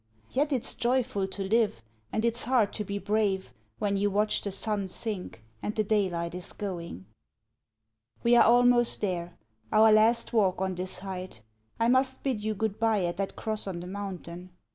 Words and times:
Yet 0.31 0.51
it's 0.51 0.73
joyful 0.73 1.27
to 1.27 1.43
live, 1.43 1.83
and 2.11 2.25
it's 2.25 2.45
hard 2.45 2.73
to 2.73 2.83
be 2.83 2.97
brave 2.97 3.53
When 3.77 3.97
you 3.97 4.09
watch 4.09 4.41
the 4.41 4.51
sun 4.51 4.87
sink 4.87 5.43
and 5.61 5.75
the 5.75 5.83
daylight 5.83 6.33
is 6.33 6.53
going." 6.53 7.05
We 8.23 8.35
are 8.35 8.43
almost 8.45 9.01
there 9.01 9.37
our 9.71 9.91
last 9.93 10.33
walk 10.33 10.59
on 10.59 10.73
this 10.73 10.97
height 10.97 11.43
I 11.79 11.87
must 11.87 12.23
bid 12.23 12.43
you 12.43 12.55
good 12.55 12.79
bye 12.79 13.05
at 13.05 13.17
that 13.17 13.35
cross 13.35 13.67
on 13.67 13.79
the 13.79 13.85
mountain. 13.85 14.49